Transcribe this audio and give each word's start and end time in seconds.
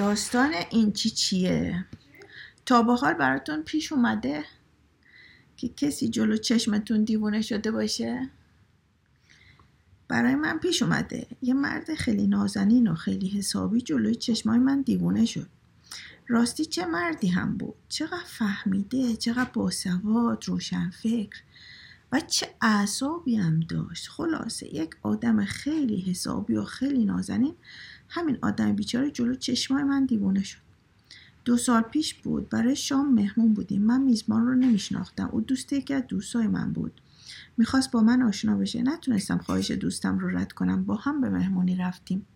داستان 0.00 0.52
این 0.70 0.92
چی 0.92 1.10
چیه؟ 1.10 1.84
تا 2.66 2.82
به 2.82 2.94
حال 2.94 3.14
براتون 3.14 3.62
پیش 3.62 3.92
اومده 3.92 4.44
که 5.56 5.68
کسی 5.68 6.08
جلو 6.08 6.36
چشمتون 6.36 7.04
دیوونه 7.04 7.42
شده 7.42 7.70
باشه. 7.70 8.30
برای 10.08 10.34
من 10.34 10.58
پیش 10.58 10.82
اومده. 10.82 11.26
یه 11.42 11.54
مرد 11.54 11.94
خیلی 11.94 12.26
نازنین 12.26 12.88
و 12.88 12.94
خیلی 12.94 13.28
حسابی 13.28 13.80
جلوی 13.80 14.14
چشمای 14.14 14.58
من 14.58 14.82
دیوونه 14.82 15.24
شد. 15.24 15.46
راستی 16.28 16.64
چه 16.64 16.86
مردی 16.86 17.28
هم 17.28 17.56
بود؟ 17.56 17.74
چقدر 17.88 18.24
فهمیده 18.26 19.16
چقدر 19.16 19.50
باسواد 19.54 20.44
روشن 20.46 20.90
فکر 20.90 21.42
و 22.12 22.20
چه 22.20 22.48
اعصابی 22.60 23.36
هم 23.36 23.60
داشت. 23.60 24.08
خلاصه 24.08 24.74
یک 24.74 24.90
آدم 25.02 25.44
خیلی 25.44 26.00
حسابی 26.00 26.56
و 26.56 26.64
خیلی 26.64 27.04
نازنین 27.04 27.54
همین 28.10 28.38
آدم 28.42 28.72
بیچاره 28.72 29.10
جلو 29.10 29.34
چشمای 29.34 29.82
من 29.82 30.04
دیوونه 30.04 30.42
شد. 30.42 30.58
دو 31.44 31.56
سال 31.56 31.82
پیش 31.82 32.14
بود. 32.14 32.48
برای 32.48 32.76
شام 32.76 33.14
مهمون 33.14 33.54
بودیم. 33.54 33.82
من 33.82 34.00
میزبان 34.00 34.46
رو 34.46 34.54
نمیشناختم. 34.54 35.28
او 35.32 35.40
دوست 35.40 35.72
یکی 35.72 35.94
از 35.94 36.02
دوستای 36.08 36.46
من 36.46 36.72
بود. 36.72 37.00
می‌خواست 37.56 37.90
با 37.90 38.00
من 38.02 38.22
آشنا 38.22 38.56
بشه. 38.56 38.82
نتونستم 38.82 39.38
خواهش 39.38 39.70
دوستم 39.70 40.18
رو 40.18 40.38
رد 40.38 40.52
کنم. 40.52 40.84
با 40.84 40.94
هم 40.94 41.20
به 41.20 41.30
مهمونی 41.30 41.76
رفتیم. 41.76 42.26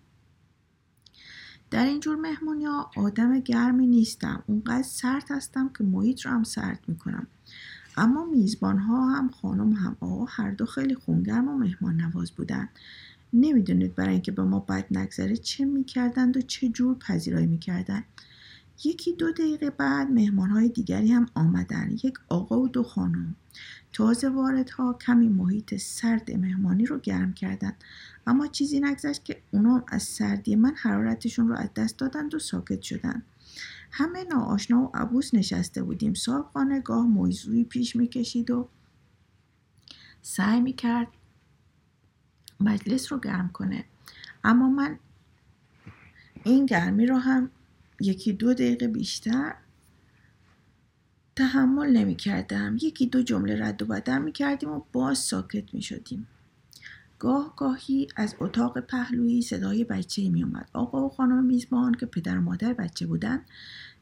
در 1.70 1.84
این 1.84 2.00
جور 2.00 2.16
مهمونی 2.16 2.64
ها 2.64 2.90
آدم 2.96 3.40
گرمی 3.40 3.86
نیستم. 3.86 4.42
اونقدر 4.46 4.82
سرد 4.82 5.24
هستم 5.30 5.70
که 5.78 5.84
محیط 5.84 6.26
رو 6.26 6.30
هم 6.30 6.42
سرد 6.42 6.80
می‌کنم. 6.88 7.26
اما 7.96 8.24
میزبان 8.24 8.78
ها 8.78 9.10
هم 9.10 9.30
خانم 9.30 9.72
هم 9.72 9.96
آقا 10.00 10.24
هر 10.24 10.50
دو 10.50 10.66
خیلی 10.66 10.94
خونگرم 10.94 11.48
و 11.48 11.58
مهمان 11.58 11.96
نواز 11.96 12.30
بودن. 12.30 12.68
نمی‌دونید 13.34 13.94
برای 13.94 14.12
اینکه 14.12 14.32
به 14.32 14.42
ما 14.44 14.60
بد 14.60 14.86
نگذره 14.90 15.36
چه 15.36 15.64
می‌کردند 15.64 16.36
و 16.36 16.40
چه 16.40 16.68
جور 16.68 16.98
پذیرایی 16.98 17.46
می‌کردند. 17.46 18.04
یکی 18.84 19.12
دو 19.12 19.32
دقیقه 19.32 19.70
بعد 19.70 20.10
مهمان 20.10 20.50
های 20.50 20.68
دیگری 20.68 21.12
هم 21.12 21.26
آمدن 21.34 21.90
یک 22.04 22.14
آقا 22.28 22.60
و 22.60 22.68
دو 22.68 22.82
خانم. 22.82 23.36
تازه 23.92 24.28
واردها 24.28 24.98
کمی 25.06 25.28
محیط 25.28 25.74
سرد 25.76 26.30
مهمانی 26.30 26.86
رو 26.86 26.98
گرم 26.98 27.32
کردند. 27.32 27.76
اما 28.26 28.46
چیزی 28.46 28.80
نگذشت 28.80 29.24
که 29.24 29.42
اونا 29.50 29.84
از 29.88 30.02
سردی 30.02 30.56
من 30.56 30.74
حرارتشون 30.76 31.48
رو 31.48 31.56
از 31.56 31.68
دست 31.76 31.98
دادند 31.98 32.34
و 32.34 32.38
ساکت 32.38 32.82
شدند. 32.82 33.22
همه 33.90 34.24
ناآشنا 34.24 34.82
و 34.82 34.90
عبوس 34.94 35.34
نشسته 35.34 35.82
بودیم. 35.82 36.14
صاحب 36.14 36.82
گاه 36.84 37.06
موضوعی 37.06 37.64
پیش 37.64 37.96
می‌کشید 37.96 38.50
و 38.50 38.68
سعی 40.22 40.60
می‌کرد 40.60 41.08
مجلس 42.60 43.12
رو 43.12 43.20
گرم 43.20 43.50
کنه 43.52 43.84
اما 44.44 44.68
من 44.68 44.98
این 46.44 46.66
گرمی 46.66 47.06
رو 47.06 47.16
هم 47.16 47.50
یکی 48.00 48.32
دو 48.32 48.54
دقیقه 48.54 48.88
بیشتر 48.88 49.54
تحمل 51.36 51.90
نمی 51.90 52.14
کردم. 52.16 52.76
یکی 52.82 53.06
دو 53.06 53.22
جمله 53.22 53.66
رد 53.66 53.82
و 53.82 53.86
بدل 53.86 54.18
می 54.18 54.32
کردیم 54.32 54.70
و 54.70 54.82
باز 54.92 55.18
ساکت 55.18 55.74
می 55.74 55.82
شدیم. 55.82 56.26
گاه 57.18 57.54
گاهی 57.56 58.08
از 58.16 58.34
اتاق 58.40 58.80
پهلویی 58.80 59.42
صدای 59.42 59.84
بچه 59.84 60.28
می 60.28 60.42
اومد. 60.42 60.68
آقا 60.72 61.06
و 61.06 61.08
خانم 61.08 61.44
میزبان 61.44 61.94
که 61.94 62.06
پدر 62.06 62.38
و 62.38 62.40
مادر 62.40 62.72
بچه 62.72 63.06
بودن 63.06 63.40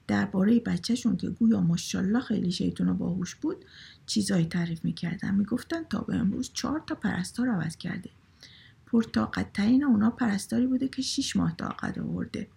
درباره 0.06 0.60
بچهشون 0.60 1.16
که 1.16 1.30
گویا 1.30 1.60
ماشاءالله 1.60 2.20
خیلی 2.20 2.52
شیطون 2.52 2.88
و 2.88 2.94
باهوش 2.94 3.34
بود 3.34 3.64
چیزایی 4.06 4.46
تعریف 4.46 4.84
می‌کردن 4.84 5.34
می‌گفتن 5.34 5.84
تا 5.84 6.00
به 6.00 6.14
امروز 6.14 6.50
چهار 6.52 6.82
تا 6.86 6.94
پرستار 6.94 7.48
عوض 7.48 7.76
کرده 7.76 8.10
پرتاقت 8.92 9.52
ترین 9.52 9.84
اونا 9.84 10.10
پرستاری 10.10 10.66
بوده 10.66 10.88
که 10.88 11.02
شیش 11.02 11.36
ماه 11.36 11.56
طاقت 11.56 11.98
آورده. 11.98 12.48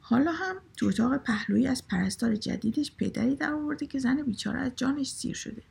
حالا 0.00 0.32
هم 0.32 0.56
تو 0.76 0.86
اتاق 0.86 1.16
پهلویی 1.16 1.66
از 1.66 1.88
پرستار 1.88 2.36
جدیدش 2.36 2.92
پدری 2.96 3.36
در 3.36 3.52
آورده 3.52 3.86
که 3.86 3.98
زن 3.98 4.22
بیچاره 4.22 4.60
از 4.60 4.72
جانش 4.76 5.10
سیر 5.10 5.34
شده. 5.34 5.62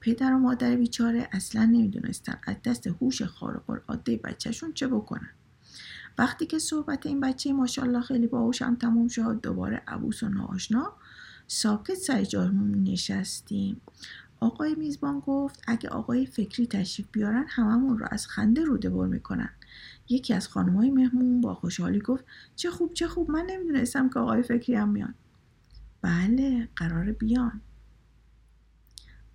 پدر 0.00 0.32
و 0.32 0.38
مادر 0.38 0.76
بیچاره 0.76 1.28
اصلا 1.32 1.64
نمی‌دونستن 1.64 2.40
از 2.46 2.56
دست 2.64 2.86
هوش 2.86 3.22
خارق 3.22 3.70
العاده 3.70 4.16
بچهشون 4.16 4.72
چه 4.72 4.88
بکنن. 4.88 5.30
وقتی 6.18 6.46
که 6.46 6.58
صحبت 6.58 7.06
این 7.06 7.20
بچه 7.20 7.52
ماشاءالله 7.52 8.00
خیلی 8.00 8.26
باهوشم 8.26 8.74
تموم 8.74 9.08
شد 9.08 9.40
دوباره 9.42 9.82
عبوس 9.88 10.22
و 10.22 10.28
ناآشنا 10.28 10.92
ساکت 11.46 11.94
سر 11.94 12.24
جامون 12.24 12.82
نشستیم. 12.84 13.80
آقای 14.40 14.74
میزبان 14.74 15.20
گفت 15.20 15.62
اگه 15.66 15.88
آقای 15.88 16.26
فکری 16.26 16.66
تشریف 16.66 17.08
بیارن 17.12 17.44
هممون 17.48 17.98
رو 17.98 18.06
از 18.10 18.26
خنده 18.26 18.64
روده 18.64 18.90
بر 18.90 19.06
می‌کنن. 19.06 19.50
یکی 20.08 20.34
از 20.34 20.48
خانمای 20.48 20.90
مهمون 20.90 21.40
با 21.40 21.54
خوشحالی 21.54 21.98
گفت 21.98 22.24
چه 22.56 22.70
خوب 22.70 22.94
چه 22.94 23.08
خوب 23.08 23.30
من 23.30 23.46
نمی‌دونستم 23.50 24.08
که 24.08 24.18
آقای 24.18 24.42
فکری 24.42 24.76
هم 24.76 24.88
میان. 24.88 25.14
بله 26.02 26.68
قرار 26.76 27.12
بیان. 27.12 27.60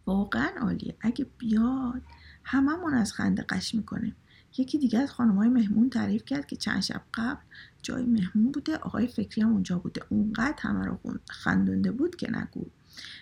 واقعا 0.06 0.50
عالیه. 0.62 0.96
اگه 1.02 1.26
بیاد 1.38 2.02
هممون 2.44 2.94
از 2.94 3.14
خنده 3.14 3.46
قش 3.50 3.76
می‌کنیم. 3.76 4.16
یکی 4.58 4.78
دیگه 4.78 5.00
از 5.00 5.12
خانمای 5.12 5.50
مهمون 5.50 5.90
تعریف 5.90 6.26
کرد 6.26 6.46
که 6.46 6.56
چند 6.56 6.82
شب 6.82 7.02
قبل 7.14 7.42
جای 7.82 8.06
مهمون 8.06 8.52
بوده 8.52 8.76
آقای 8.76 9.08
فکری 9.08 9.42
هم 9.42 9.52
اونجا 9.52 9.80
بوده. 9.80 10.02
اونقدر 10.10 10.58
همه 10.60 10.86
رو 10.86 11.00
خندونده 11.30 11.92
بود 11.92 12.16
که 12.16 12.32
نگو. 12.32 12.66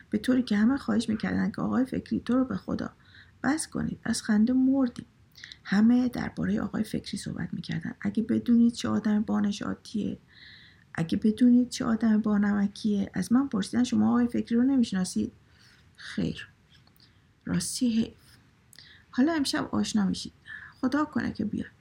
به 0.10 0.18
طوری 0.18 0.44
که 0.44 0.58
همه 0.58 0.78
خواهش 0.78 1.10
می‌کردن 1.10 1.52
که 1.52 1.62
آقای 1.62 1.86
فکری 1.86 2.20
تو 2.20 2.34
رو 2.34 2.46
به 2.46 2.58
خدا 2.58 2.90
بس 3.44 3.68
کنید. 3.68 4.00
از 4.04 4.22
خنده 4.22 4.54
مردیم. 4.54 5.06
همه 5.64 6.10
درباره 6.10 6.62
آقای 6.62 6.84
فکری 6.84 7.18
صحبت 7.18 7.54
می‌کردن. 7.54 7.94
اگه 8.02 8.24
بدونید 8.24 8.74
چه 8.74 8.90
آدم 8.90 9.22
بانشاتیه 9.22 10.18
اگه 10.94 11.18
بدونید 11.18 11.70
چه 11.70 11.86
آدم 11.86 12.22
بانمکیه 12.22 13.12
از 13.14 13.32
من 13.32 13.48
پرسیدن 13.48 13.84
شما 13.84 14.10
آقای 14.10 14.28
فکری 14.28 14.56
رو 14.56 14.64
نمی‌شناسید؟ 14.64 15.32
خیر. 15.96 16.48
راستی 17.46 17.90
حیف. 17.90 18.14
حالا 19.12 19.34
امشب 19.34 19.70
آشنا 19.72 20.06
میشید. 20.06 20.34
خدا 20.82 21.06
کنه 21.06 21.34
که 21.34 21.46
بیاد. 21.46 21.72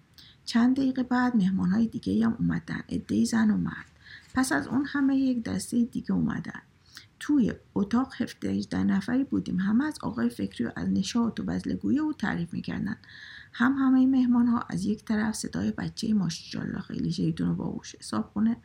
چند 0.45 0.77
دقیقه 0.77 1.03
بعد 1.03 1.37
مهمان 1.37 1.71
های 1.71 1.87
دیگه 1.87 2.27
هم 2.27 2.37
اومدن. 2.39 2.83
عده 2.89 3.25
زن 3.25 3.51
و 3.51 3.57
مرد. 3.57 3.87
پس 4.35 4.53
از 4.53 4.67
اون 4.67 4.87
همه 4.87 5.17
یک 5.17 5.45
دسته 5.45 5.85
دیگه 5.85 6.13
اومدن. 6.13 6.63
توی 7.23 7.53
اتاق 7.75 8.13
17 8.19 8.85
نفری 8.85 9.25
بودیم. 9.25 9.61
همه 9.61 9.85
از 9.85 9.99
آقای 10.03 10.29
فکری 10.31 10.65
و 10.65 10.73
از 10.77 10.89
نشاط 10.89 11.41
و 11.41 11.43
بزلگوی 11.43 11.99
او 11.99 12.13
تعریف 12.13 12.53
می‌کردن. 12.53 12.97
هم 13.53 13.73
همه 13.73 14.07
مهمان 14.07 14.47
ها 14.47 14.65
از 14.69 14.85
یک 14.85 15.05
طرف 15.05 15.35
صدای 15.35 15.71
بچه 15.71 16.15
ماشاءالله 16.15 16.81
خیلی 16.81 17.13
شیطون 17.13 17.49
و 17.49 17.55
باهوش 17.55 17.95
حساب 17.95 18.35
کنه 18.35 18.57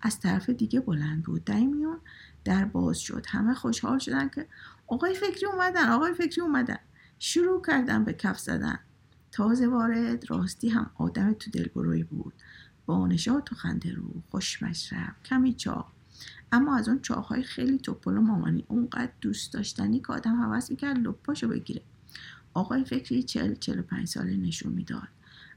از 0.00 0.20
طرف 0.20 0.50
دیگه 0.50 0.80
بلند 0.80 1.22
بود. 1.22 1.44
در 1.44 1.60
میون 1.60 1.98
در 2.44 2.64
باز 2.64 2.98
شد. 2.98 3.26
همه 3.28 3.54
خوشحال 3.54 3.98
شدن 3.98 4.28
که 4.28 4.46
آقای 4.86 5.14
فکری 5.14 5.46
اومدن 5.46 5.88
آقای 5.88 6.14
فکری 6.14 6.40
اومدن. 6.40 6.78
شروع 7.18 7.62
کردن 7.66 8.04
به 8.04 8.12
کف 8.12 8.38
زدن. 8.38 8.78
تازه 9.32 9.68
وارد 9.68 10.30
راستی 10.30 10.68
هم 10.68 10.90
آدم 10.94 11.32
تو 11.32 11.50
دلبروی 11.50 12.02
بود. 12.02 12.32
با 12.86 13.06
نشاط 13.06 13.52
و 13.52 13.54
خنده 13.54 13.92
رو 13.92 14.22
خوش 14.30 14.62
مشرب 14.62 15.16
کمی 15.24 15.54
چاق. 15.54 15.99
اما 16.52 16.76
از 16.76 16.88
اون 16.88 17.00
چاقهای 17.00 17.42
خیلی 17.42 17.78
توپل 17.78 18.16
و 18.16 18.20
مامانی 18.20 18.64
اونقدر 18.68 19.12
دوست 19.20 19.52
داشتنی 19.52 20.00
که 20.00 20.12
آدم 20.12 20.42
حوض 20.42 20.70
می‌کرد 20.70 20.98
لپاشو 20.98 21.48
بگیره. 21.48 21.82
آقای 22.54 22.84
فکری 22.84 23.22
چل 23.22 23.54
چل 23.54 23.80
پنج 23.80 24.08
ساله 24.08 24.36
نشون 24.36 24.72
می‌داد. 24.72 25.08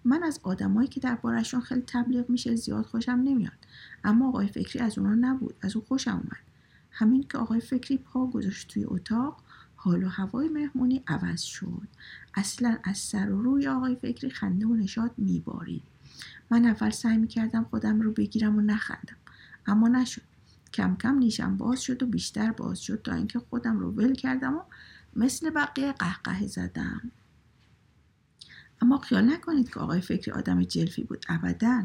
من 0.05 0.23
از 0.23 0.39
آدمایی 0.43 0.87
که 0.87 0.99
دربارهشون 0.99 1.61
خیلی 1.61 1.83
تبلیغ 1.87 2.29
میشه 2.29 2.55
زیاد 2.55 2.85
خوشم 2.85 3.11
نمیاد. 3.11 3.67
اما 4.03 4.27
آقای 4.27 4.47
فکری 4.47 4.79
از 4.79 4.97
اونا 4.97 5.15
نبود 5.15 5.55
از 5.61 5.75
او 5.75 5.81
خوشم 5.81 6.11
اومد. 6.11 6.43
همین 6.91 7.23
که 7.23 7.37
آقای 7.37 7.59
فکری 7.59 7.97
پا 7.97 8.27
گذاشت 8.27 8.67
توی 8.67 8.85
اتاق 8.85 9.43
حال 9.75 10.03
و 10.03 10.09
هوای 10.09 10.49
مهمونی 10.49 11.03
عوض 11.07 11.41
شد. 11.41 11.87
اصلا 12.35 12.77
از 12.83 12.97
سر 12.97 13.31
و 13.31 13.41
روی 13.41 13.67
آقای 13.67 13.95
فکری 13.95 14.29
خنده 14.29 14.65
و 14.65 14.75
نشاد 14.75 15.11
میبارید. 15.17 15.83
من 16.51 16.65
اول 16.65 16.89
سعی 16.89 17.17
می‌کردم 17.17 17.63
خودم 17.63 18.01
رو 18.01 18.11
بگیرم 18.11 18.57
و 18.57 18.61
نخندم. 18.61 19.15
اما 19.65 19.87
نشد. 19.87 20.21
کم 20.73 20.95
کم 20.95 21.17
نیشم 21.17 21.57
باز 21.57 21.81
شد 21.81 22.03
و 22.03 22.05
بیشتر 22.05 22.51
باز 22.51 22.81
شد 22.81 23.01
تا 23.03 23.13
اینکه 23.13 23.39
خودم 23.39 23.79
رو 23.79 23.91
ول 23.91 24.13
کردم 24.13 24.55
و 24.55 24.61
مثل 25.15 25.49
بقیه 25.49 25.91
قهقه 25.91 26.47
زدم. 26.47 27.11
اما 28.81 28.97
خیال 28.97 29.33
نکنید 29.33 29.69
که 29.69 29.79
آقای 29.79 30.01
فکری 30.01 30.31
آدم 30.31 30.63
جلفی 30.63 31.03
بود. 31.03 31.25
ابدا 31.29 31.83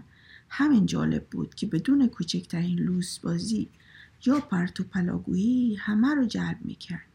همین 0.49 0.87
جالب 0.87 1.27
بود 1.27 1.55
که 1.55 1.67
بدون 1.67 2.07
کوچکترین 2.07 2.79
لوس 2.79 3.19
بازی 3.19 3.69
یا 4.27 4.41
پرت 4.41 4.81
و 4.81 4.85
پلاگویی 4.85 5.75
همه 5.75 6.15
رو 6.15 6.27
جلب 6.27 6.59
می‌کرد. 6.61 7.07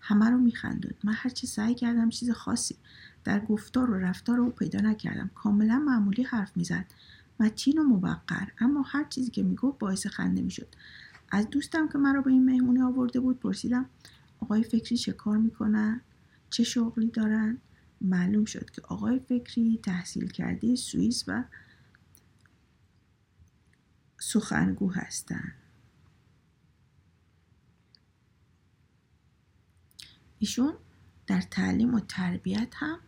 همه 0.00 0.30
رو 0.30 0.38
میخندود 0.38 0.94
من 1.04 1.12
هرچی 1.16 1.46
سعی 1.46 1.74
کردم 1.74 2.08
چیز 2.08 2.30
خاصی 2.30 2.76
در 3.24 3.40
گفتار 3.40 3.90
و 3.90 3.94
رفتار 3.94 4.36
رو 4.36 4.50
پیدا 4.50 4.80
نکردم. 4.80 5.30
کاملا 5.34 5.78
معمولی 5.78 6.22
حرف 6.22 6.56
می‌زد. 6.56 6.84
متین 7.40 7.78
و 7.78 7.82
موقر. 7.82 8.48
اما 8.60 8.82
هر 8.82 9.04
چیزی 9.04 9.30
که 9.30 9.42
می‌گفت 9.42 9.78
باعث 9.78 10.06
خنده 10.06 10.42
می‌شد. 10.42 10.68
از 11.30 11.50
دوستم 11.50 11.88
که 11.88 11.98
مرا 11.98 12.20
به 12.20 12.30
این 12.30 12.44
مهمونی 12.44 12.82
آورده 12.82 13.20
بود 13.20 13.40
پرسیدم 13.40 13.86
آقای 14.40 14.62
فکری 14.62 14.96
چه 14.96 15.12
کار 15.12 15.38
می‌کنن؟ 15.38 16.00
چه 16.50 16.64
شغلی 16.64 17.10
دارن؟ 17.10 17.58
معلوم 18.00 18.44
شد 18.44 18.70
که 18.70 18.82
آقای 18.88 19.18
فکری 19.18 19.80
تحصیل 19.82 20.28
کرده 20.28 20.76
سوئیس 20.76 21.24
و 21.26 21.44
سخنگو 24.18 24.92
هستند 24.92 25.54
ایشون 30.38 30.74
در 31.26 31.40
تعلیم 31.40 31.94
و 31.94 32.00
تربیت 32.00 32.72
هم 32.72 32.98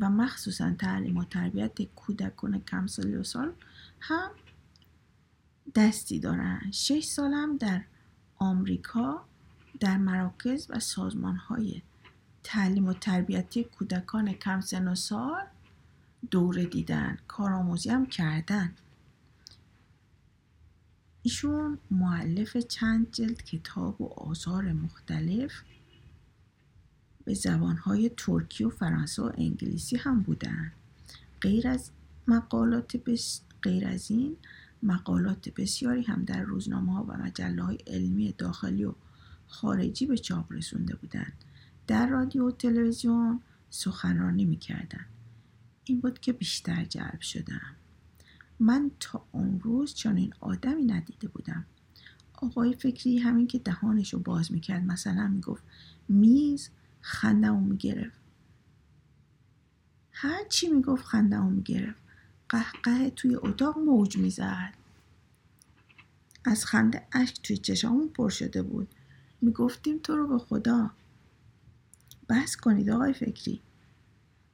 و 0.00 0.10
مخصوصا 0.10 0.74
تعلیم 0.74 1.16
و 1.16 1.24
تربیت 1.24 1.82
کودکان 1.82 2.60
کم 2.60 2.86
سال 2.86 3.14
و 3.14 3.24
سال 3.24 3.52
هم 4.00 4.30
دستی 5.74 6.18
دارن. 6.18 6.70
شش 6.72 7.04
سالم 7.04 7.56
در 7.56 7.82
آمریکا 8.36 9.24
در 9.80 9.96
مراکز 9.96 10.66
و 10.70 10.80
سازمان 10.80 11.36
های 11.36 11.82
تعلیم 12.44 12.86
و 12.86 12.92
تربیتی 12.92 13.64
کودکان 13.64 14.32
کم 14.32 14.60
سن 14.60 14.88
و 14.88 14.94
سال 14.94 15.42
دوره 16.30 16.64
دیدن 16.64 17.18
کارآموزی 17.28 17.90
هم 17.90 18.06
کردن. 18.06 18.74
ایشون 21.22 21.78
معلف 21.90 22.56
چند 22.56 23.12
جلد 23.12 23.42
کتاب 23.42 24.00
و 24.00 24.12
آثار 24.16 24.72
مختلف 24.72 25.52
به 27.24 27.34
زبانهای 27.34 28.10
ترکی 28.16 28.64
و 28.64 28.70
فرانسه 28.70 29.22
و 29.22 29.32
انگلیسی 29.38 29.96
هم 29.96 30.20
بودن. 30.20 30.72
غیر 31.40 31.68
از 31.68 31.90
مقالات 32.28 32.96
بس... 32.96 33.40
غیر 33.62 33.88
از 33.88 34.10
این 34.10 34.36
مقالات 34.82 35.48
بسیاری 35.48 36.02
هم 36.02 36.24
در 36.24 36.42
روزنامه 36.42 36.92
ها 36.92 37.04
و 37.04 37.16
مجله 37.16 37.62
های 37.62 37.78
علمی 37.86 38.34
داخلی 38.38 38.84
و 38.84 38.94
خارجی 39.46 40.06
به 40.06 40.18
چاپ 40.18 40.52
رسونده 40.52 40.94
بودند. 40.94 41.32
در 41.86 42.06
رادیو 42.06 42.48
و 42.48 42.50
تلویزیون 42.50 43.40
سخنرانی 43.70 44.44
می‌کردن 44.44 45.06
این 45.84 46.00
بود 46.00 46.18
که 46.18 46.32
بیشتر 46.32 46.84
جلب 46.84 47.20
شدم. 47.20 47.76
من 48.60 48.90
تا 49.00 49.24
اون 49.32 49.60
روز 49.60 49.94
چنین 49.94 50.34
آدمی 50.40 50.84
ندیده 50.84 51.28
بودم. 51.28 51.64
آقای 52.34 52.74
فکری 52.74 53.18
همین 53.18 53.46
که 53.46 53.58
دهانش 53.58 54.12
رو 54.12 54.18
باز 54.18 54.52
می‌کرد 54.52 54.84
مثلا 54.84 55.28
می‌گفت 55.28 55.62
میز 56.08 56.70
خندمو 57.00 57.60
می‌گرفت. 57.60 58.18
هر 60.12 60.44
چی 60.48 60.68
می‌گفت 60.68 61.04
خندمو 61.04 61.50
می‌گرفت. 61.50 62.01
قهقه 62.52 63.10
توی 63.10 63.36
اتاق 63.36 63.78
موج 63.78 64.16
می‌زد. 64.16 64.74
از 66.44 66.64
خنده 66.64 67.06
اشک 67.12 67.42
توی 67.42 67.56
چشامون 67.56 68.08
پر 68.08 68.28
شده 68.28 68.62
بود. 68.62 68.88
می‌گفتیم 69.40 69.98
تو 69.98 70.16
رو 70.16 70.26
به 70.26 70.38
خدا. 70.38 70.90
بحث 72.28 72.56
کنید 72.56 72.90
آقای 72.90 73.12
فکری. 73.12 73.60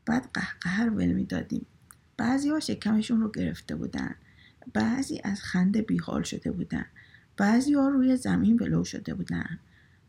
بعد 0.06 0.30
قهقه 0.34 0.84
رو 0.84 0.92
ول 0.92 1.12
می‌دادیم. 1.12 1.66
بعضی 2.16 2.48
ها 2.48 2.60
شکمشون 2.60 3.20
رو 3.20 3.30
گرفته 3.30 3.74
بودن. 3.74 4.14
بعضی 4.72 5.20
از 5.24 5.42
خنده 5.42 5.82
بیحال 5.82 6.22
شده 6.22 6.50
بودن. 6.50 6.86
بعضی 7.36 7.74
ها 7.74 7.88
روی 7.88 8.16
زمین 8.16 8.58
ولو 8.58 8.84
شده 8.84 9.14
بودن. 9.14 9.58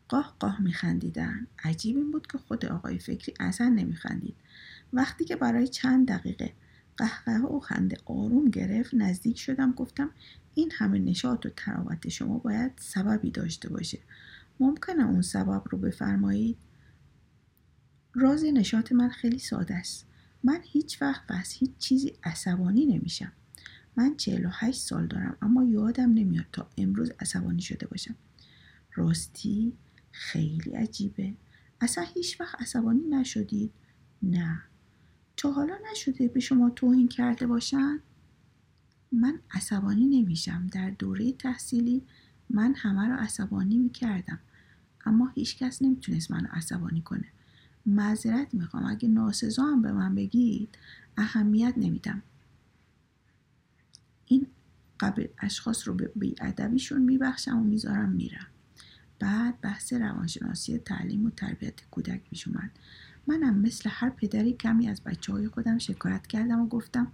قاه 0.08 0.36
قاه 0.38 0.62
میخندیدن. 0.62 1.46
عجیب 1.64 1.96
این 1.96 2.10
بود 2.10 2.26
که 2.26 2.38
خود 2.38 2.66
آقای 2.66 2.98
فکری 2.98 3.34
اصلا 3.40 3.68
نمیخندید. 3.68 4.36
وقتی 4.92 5.24
که 5.24 5.36
برای 5.36 5.68
چند 5.68 6.08
دقیقه 6.08 6.52
قهقه 7.00 7.38
و 7.38 7.60
خنده 7.60 7.96
آروم 8.04 8.50
گرفت 8.50 8.94
نزدیک 8.94 9.38
شدم 9.38 9.72
گفتم 9.72 10.10
این 10.54 10.72
همه 10.74 10.98
نشاط 10.98 11.46
و 11.46 11.48
تراوت 11.56 12.08
شما 12.08 12.38
باید 12.38 12.72
سببی 12.76 13.30
داشته 13.30 13.68
باشه. 13.68 13.98
ممکنه 14.60 15.08
اون 15.08 15.22
سبب 15.22 15.62
رو 15.70 15.78
بفرمایید؟ 15.78 16.56
راز 18.14 18.44
نشاط 18.44 18.92
من 18.92 19.08
خیلی 19.08 19.38
ساده 19.38 19.74
است. 19.74 20.06
من 20.44 20.60
هیچ 20.62 21.02
وقت 21.02 21.22
و 21.30 21.34
هیچ 21.58 21.70
چیزی 21.78 22.12
عصبانی 22.24 22.86
نمیشم. 22.86 23.32
من 23.96 24.16
48 24.16 24.80
سال 24.80 25.06
دارم 25.06 25.36
اما 25.42 25.64
یادم 25.64 26.12
نمیاد 26.12 26.46
تا 26.52 26.70
امروز 26.78 27.10
عصبانی 27.20 27.62
شده 27.62 27.86
باشم. 27.86 28.14
راستی؟ 28.94 29.72
خیلی 30.12 30.70
عجیبه. 30.70 31.34
اصلا 31.80 32.04
هیچ 32.14 32.40
وقت 32.40 32.62
عصبانی 32.62 33.02
نشدید؟ 33.10 33.72
نه. 34.22 34.69
تا 35.40 35.52
حالا 35.52 35.78
نشده 35.92 36.28
به 36.28 36.40
شما 36.40 36.70
توهین 36.70 37.08
کرده 37.08 37.46
باشن؟ 37.46 38.00
من 39.12 39.40
عصبانی 39.50 40.06
نمیشم. 40.06 40.66
در 40.66 40.90
دوره 40.90 41.32
تحصیلی 41.32 42.02
من 42.50 42.74
همه 42.76 43.08
رو 43.08 43.14
عصبانی 43.14 43.78
می‌کردم. 43.78 44.38
اما 45.04 45.28
هیچکس 45.28 45.82
نمی‌تونست 45.82 46.30
منو 46.30 46.48
عصبانی 46.52 47.02
کنه. 47.02 47.24
معذرت 47.86 48.54
می‌خوام. 48.54 48.84
اگه 48.84 49.08
ناسزا 49.08 49.62
هم 49.62 49.82
به 49.82 49.92
من 49.92 50.14
بگید 50.14 50.78
اهمیت 51.16 51.74
نمیدم. 51.76 52.22
این 54.26 54.46
قبل 55.00 55.26
اشخاص 55.38 55.88
رو 55.88 55.94
به 55.94 56.12
بیادبیشون 56.16 57.02
میبخشم 57.02 57.58
و 57.58 57.64
می‌ذارم 57.64 58.08
میرم. 58.08 58.46
بعد 59.18 59.60
بحث 59.60 59.92
روانشناسی 59.92 60.78
تعلیم 60.78 61.26
و 61.26 61.30
تربیت 61.30 61.80
کودک 61.90 62.22
پیش 62.30 62.48
منم 63.30 63.58
مثل 63.58 63.90
هر 63.92 64.10
پدری 64.10 64.52
کمی 64.52 64.88
از 64.88 65.02
بچه 65.02 65.32
های 65.32 65.48
خودم 65.48 65.78
شکایت 65.78 66.26
کردم 66.26 66.60
و 66.60 66.68
گفتم 66.68 67.12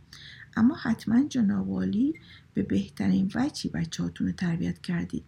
اما 0.57 0.75
حتما 0.75 1.23
جنابالی 1.29 2.21
به 2.55 2.63
بهترین 2.63 3.31
وجهی 3.35 3.71
بچه 3.71 4.03
هاتون 4.03 4.27
رو 4.27 4.33
تربیت 4.33 4.81
کردید. 4.81 5.25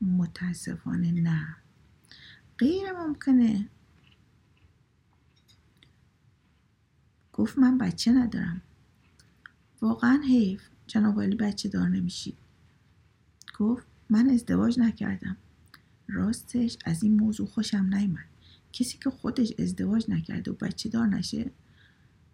متاسفانه 0.00 1.12
نه. 1.12 1.56
غیر 2.58 2.92
ممکنه. 2.92 3.68
گفت 7.32 7.58
من 7.58 7.78
بچه 7.78 8.12
ندارم. 8.12 8.62
واقعا 9.80 10.20
حیف. 10.28 10.62
جناب 10.86 11.36
بچه 11.36 11.68
دار 11.68 11.88
نمیشید 11.88 12.36
گفت 13.58 13.86
من 14.10 14.30
ازدواج 14.30 14.78
نکردم. 14.78 15.36
راستش 16.08 16.78
از 16.84 17.02
این 17.02 17.20
موضوع 17.20 17.46
خوشم 17.46 17.94
نیامد 17.94 18.33
کسی 18.74 18.98
که 18.98 19.10
خودش 19.10 19.52
ازدواج 19.58 20.04
نکرده 20.08 20.50
و 20.50 20.54
بچه 20.54 20.88
دار 20.88 21.06
نشه 21.06 21.50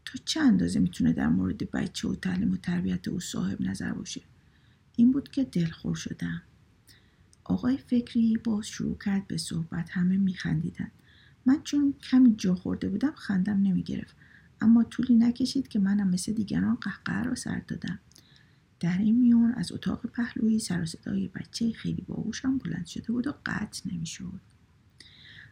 تا 0.05 0.19
چه 0.25 0.41
اندازه 0.41 0.81
می‌تونه 0.81 1.13
در 1.13 1.29
مورد 1.29 1.71
بچه 1.71 2.09
و 2.09 2.15
تعلیم 2.15 2.53
و 2.53 2.57
تربیت 2.57 3.09
او 3.09 3.21
صاحب 3.21 3.61
نظر 3.61 3.93
باشه؟ 3.93 4.21
این 4.97 5.13
بود 5.13 5.29
که 5.29 5.45
دلخور 5.45 5.95
شدم. 5.95 6.43
آقای 7.45 7.77
فکری 7.77 8.37
باز 8.45 8.67
شروع 8.67 8.99
کرد 8.99 9.27
به 9.27 9.37
صحبت 9.37 9.91
همه 9.91 10.17
میخندیدن. 10.17 10.91
من 11.47 11.63
چون 11.63 11.95
کمی 12.11 12.35
جا 12.37 12.55
خورده 12.55 12.89
بودم 12.89 13.13
خندم 13.13 13.63
نمی‌گرفت. 13.63 14.17
اما 14.61 14.85
طولی 14.85 15.15
نکشید 15.15 15.69
که 15.69 15.79
منم 15.79 16.09
مثل 16.09 16.33
دیگران 16.33 16.75
قهقه 16.75 17.23
را 17.23 17.35
سر 17.35 17.63
دادم. 17.69 17.99
در 18.81 18.99
این 18.99 19.21
میون 19.21 19.53
از 19.53 19.73
اتاق 19.73 20.07
پهلویی 20.07 20.59
سر 20.59 20.83
و 20.83 20.87
صدای 20.87 21.29
بچه 21.29 21.73
خیلی 21.73 22.03
باهوشم 22.09 22.59
بلند 22.59 22.87
شده 22.87 23.13
بود 23.13 23.27
و 23.27 23.35
قطع 23.47 23.91
نمی‌شد. 23.93 24.41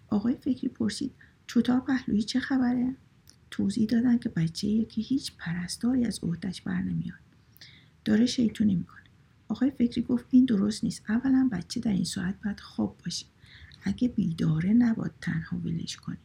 آقای 0.08 0.34
فکری 0.34 0.68
پرسید 0.68 1.14
چطور 1.46 1.80
پهلویی 1.80 2.22
چه 2.22 2.40
خبره؟ 2.40 2.96
توضیح 3.50 3.86
دادن 3.86 4.18
که 4.18 4.28
بچه 4.28 4.84
که 4.84 5.00
هیچ 5.00 5.32
پرستاری 5.38 6.04
از 6.04 6.20
عهدش 6.22 6.62
بر 6.62 6.82
نمیاد. 6.82 7.18
داره 8.04 8.26
شیطونی 8.26 8.74
می‌کنه. 8.74 9.02
آقای 9.48 9.70
فکری 9.70 10.02
گفت 10.02 10.26
این 10.30 10.44
درست 10.44 10.84
نیست. 10.84 11.02
اولا 11.08 11.48
بچه 11.52 11.80
در 11.80 11.92
این 11.92 12.04
ساعت 12.04 12.34
باید 12.44 12.60
خواب 12.60 12.98
باشه. 13.04 13.26
اگه 13.84 14.08
بیداره 14.08 14.72
نباد 14.72 15.14
تنها 15.20 15.58
ولش 15.58 15.96
کنی 15.96 16.16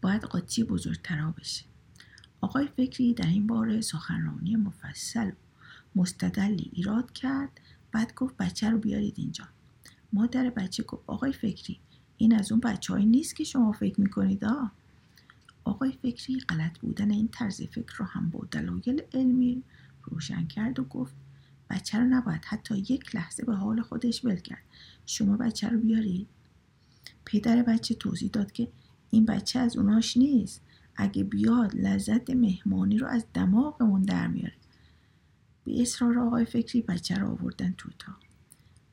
باید 0.00 0.22
قاطی 0.22 0.64
بزرگترا 0.64 1.30
بشه. 1.30 1.64
آقای 2.40 2.68
فکری 2.76 3.14
در 3.14 3.26
این 3.26 3.46
باره 3.46 3.80
سخنرانی 3.80 4.56
مفصل 4.56 5.30
مستدلی 5.94 6.70
ایراد 6.72 7.12
کرد. 7.12 7.60
بعد 7.92 8.14
گفت 8.14 8.36
بچه 8.36 8.70
رو 8.70 8.78
بیارید 8.78 9.14
اینجا. 9.18 9.44
مادر 10.12 10.50
بچه 10.50 10.82
گفت 10.82 11.02
آقای 11.06 11.32
فکری 11.32 11.80
این 12.16 12.34
از 12.34 12.52
اون 12.52 12.60
بچه 12.60 12.94
نیست 12.94 13.36
که 13.36 13.44
شما 13.44 13.72
فکر 13.72 14.00
می‌کنید 14.00 14.44
آه؟ 14.44 14.72
آقای 15.64 15.92
فکری 15.92 16.40
غلط 16.40 16.78
بودن 16.78 17.10
این 17.10 17.28
طرز 17.28 17.62
فکر 17.62 17.96
رو 17.96 18.04
هم 18.04 18.30
با 18.30 18.46
دلایل 18.50 19.02
علمی 19.14 19.62
روشن 20.02 20.46
کرد 20.46 20.78
و 20.78 20.84
گفت 20.84 21.14
بچه 21.70 21.98
رو 21.98 22.04
نباید 22.04 22.44
حتی 22.44 22.78
یک 22.78 23.16
لحظه 23.16 23.44
به 23.44 23.54
حال 23.54 23.82
خودش 23.82 24.24
ول 24.24 24.36
کرد. 24.36 24.62
شما 25.06 25.36
بچه 25.36 25.68
رو 25.68 25.78
بیارید. 25.78 26.26
پدر 27.24 27.62
بچه 27.62 27.94
توضیح 27.94 28.30
داد 28.32 28.52
که 28.52 28.68
این 29.10 29.26
بچه 29.26 29.58
از 29.58 29.76
اوناش 29.76 30.16
نیست. 30.16 30.62
اگه 30.96 31.24
بیاد 31.24 31.76
لذت 31.76 32.30
مهمانی 32.30 32.98
رو 32.98 33.06
از 33.06 33.24
دماغمون 33.34 34.02
در 34.02 34.26
میاره. 34.26 34.54
به 35.64 35.82
اصرار 35.82 36.18
آقای 36.18 36.44
فکری 36.44 36.82
بچه 36.82 37.14
رو 37.14 37.30
آوردن 37.30 37.74
تو 37.78 37.90
تا 37.98 38.12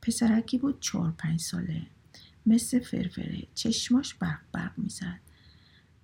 پسرکی 0.03 0.57
بود 0.57 0.79
چهار 0.79 1.11
پنج 1.17 1.39
ساله. 1.39 1.81
مثل 2.45 2.79
فرفره. 2.79 3.47
چشماش 3.55 4.13
برق 4.13 4.41
برق 4.51 4.71
می‌زد. 4.77 5.19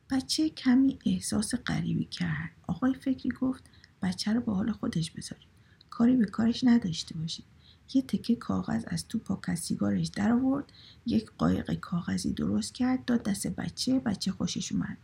بچه 0.09 0.49
کمی 0.49 0.99
احساس 1.05 1.55
غریبی 1.55 2.05
کرد. 2.05 2.51
آقای 2.67 2.93
فکری 2.93 3.29
گفت 3.41 3.63
بچه 4.01 4.33
رو 4.33 4.41
به 4.41 4.53
حال 4.53 4.71
خودش 4.71 5.11
بذارید 5.11 5.47
کاری 5.89 6.15
به 6.15 6.25
کارش 6.25 6.63
نداشته 6.63 7.17
باشید 7.17 7.45
یه 7.93 8.01
تکه 8.01 8.35
کاغذ 8.35 8.83
از 8.87 9.07
تو 9.07 9.19
پاکت 9.19 9.55
سیگارش 9.55 10.07
در 10.07 10.31
آورد 10.31 10.71
یک 11.05 11.31
قایق 11.37 11.73
کاغذی 11.73 12.33
درست 12.33 12.73
کرد 12.73 13.05
داد 13.05 13.23
دست 13.23 13.47
بچه. 13.47 13.99
بچه 13.99 14.31
خوشش 14.31 14.71
اومد. 14.71 14.97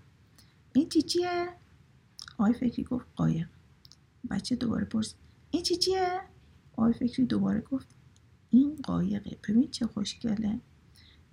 این 0.73 0.89
چی 0.89 1.01
چیه؟ 1.01 1.49
آقای 2.37 2.53
فکری 2.53 2.83
گفت 2.83 3.05
قایق. 3.15 3.47
بچه 4.29 4.55
دوباره 4.55 4.85
پرس 4.85 5.13
این 5.51 5.63
چی 5.63 5.75
چیه؟ 5.75 6.21
آقای 6.73 6.93
فکری 6.93 7.25
دوباره 7.25 7.61
گفت 7.61 7.94
این 8.49 8.75
قایقه. 8.83 9.37
ببین 9.47 9.71
چه 9.71 9.87
خوشگله. 9.87 10.59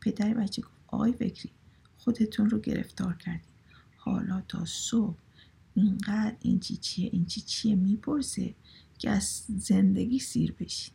پدر 0.00 0.34
بچه 0.34 0.62
گفت 0.62 0.72
آقای 0.86 1.12
فکری 1.12 1.50
خودتون 1.98 2.50
رو 2.50 2.58
گرفتار 2.58 3.14
کردید 3.14 3.52
حالا 3.96 4.42
تا 4.48 4.64
صبح 4.64 5.18
اینقدر 5.74 6.36
این 6.40 6.60
چی 6.60 6.76
چیه 6.76 7.10
این 7.12 7.26
چی 7.26 7.40
چیه 7.40 7.74
می‌پرسه 7.74 8.54
که 8.98 9.10
از 9.10 9.44
زندگی 9.48 10.18
سیر 10.18 10.52
بشید 10.52 10.94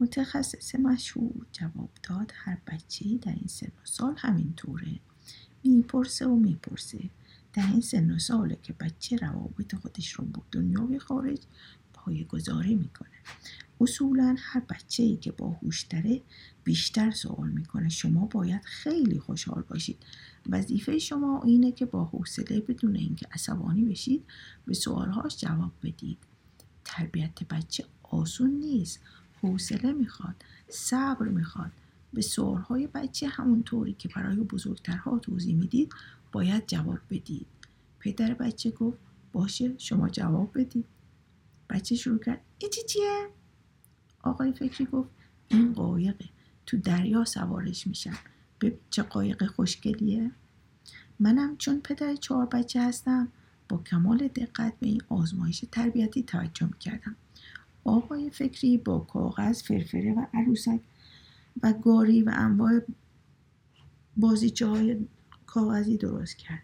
متخصص 0.00 0.74
مشهور 0.74 1.46
جواب 1.52 1.90
داد 2.02 2.32
هر 2.34 2.58
بچه 2.66 3.18
در 3.18 3.32
این 3.32 3.46
سن 3.46 3.66
و 3.66 3.84
سال 3.84 4.14
همینطوره. 4.18 5.00
می‌پرسه 5.64 6.26
و 6.26 6.36
می‌پرسه. 6.36 7.10
در 7.52 7.66
این 7.66 7.80
سن 7.80 8.10
و 8.10 8.18
ساله 8.18 8.58
که 8.62 8.72
بچه 8.72 9.16
روابط 9.16 9.74
خودش 9.74 10.12
رو 10.12 10.24
با 10.24 10.42
دنیای 10.52 10.98
خارج 10.98 11.38
پای 11.92 12.24
گذاری 12.24 12.74
می‌کنه. 12.74 13.10
اصولا 13.80 14.36
هر 14.38 14.60
بچه 14.60 15.02
ای 15.02 15.16
که 15.16 15.32
باهوشتره 15.32 16.22
بیشتر 16.64 17.10
سوال 17.10 17.50
می‌کنه 17.50 17.88
شما 17.88 18.26
باید 18.26 18.64
خیلی 18.64 19.18
خوشحال 19.18 19.62
باشید. 19.62 19.98
وظیفه 20.48 20.98
شما 20.98 21.42
اینه 21.42 21.72
که 21.72 21.86
با 21.86 22.04
حوصله 22.04 22.60
بدون 22.60 22.96
اینکه 22.96 23.26
عصبانی 23.32 23.84
بشید 23.84 24.24
به 24.66 24.74
سوالهاش 24.74 25.36
جواب 25.36 25.72
بدید. 25.82 26.18
تربیت 26.84 27.44
بچه 27.50 27.84
آسون 28.02 28.50
نیست 28.50 29.00
حوصله 29.42 29.92
می‌خواد 29.92 30.44
صبر 30.68 31.28
می‌خواد. 31.28 31.70
به 32.12 32.22
سوالهای 32.22 32.86
بچه 32.86 33.28
همونطوری 33.28 33.92
که 33.92 34.08
برای 34.08 34.36
بزرگترها 34.36 35.18
توضیح 35.18 35.56
می‌دید 35.56 35.92
باید 36.32 36.66
جواب 36.66 36.98
بدید. 37.10 37.46
پدر 38.00 38.34
بچه 38.34 38.70
گفت 38.70 38.98
باشه 39.32 39.74
شما 39.78 40.08
جواب 40.08 40.58
بدید. 40.58 40.84
بچه 41.70 41.94
شروع 41.94 42.18
کرد 42.18 42.40
ای 42.58 42.68
چی 42.68 42.80
چیه؟ 42.82 43.39
آقای 44.22 44.52
فکری 44.52 44.86
گفت 44.86 45.10
این 45.48 45.72
قایقه. 45.72 46.24
تو 46.66 46.76
دریا 46.76 47.24
سوارش 47.24 47.86
میشم. 47.86 48.16
به 48.58 48.78
چه 48.90 49.02
قایق 49.02 49.46
خوشگلیه؟ 49.46 50.30
منم 51.20 51.56
چون 51.56 51.80
پدر 51.80 52.16
چهار 52.16 52.46
بچه 52.46 52.82
هستم 52.82 53.28
با 53.68 53.78
کمال 53.78 54.28
دقت 54.28 54.78
به 54.80 54.86
این 54.86 55.02
آزمایش 55.08 55.64
تربیتی 55.72 56.22
توجه 56.22 56.66
می‌کردم. 56.66 57.16
آقای 57.84 58.30
فکری 58.30 58.78
با 58.78 58.98
کاغذ 58.98 59.62
فرفره 59.62 60.14
و 60.14 60.26
عروسک 60.34 60.80
و 61.62 61.72
گاری 61.72 62.22
و 62.22 62.30
انواع 62.34 62.80
بازیچه 64.16 64.66
های 64.66 65.06
کاغذی 65.46 65.96
درست 65.96 66.36
کرد 66.36 66.62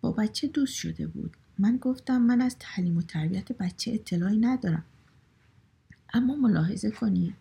با 0.00 0.07
بچه 0.18 0.48
دوست 0.48 0.74
شده 0.74 1.06
بود. 1.06 1.36
من 1.58 1.76
گفتم 1.76 2.22
من 2.22 2.40
از 2.40 2.56
تعلیم 2.58 2.96
و 2.96 3.02
تربیت 3.02 3.52
بچه 3.52 3.92
اطلاعی 3.92 4.38
ندارم. 4.38 4.84
اما 6.12 6.36
ملاحظه 6.36 6.90
کنید. 6.90 7.34